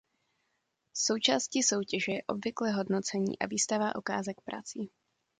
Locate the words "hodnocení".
2.71-3.39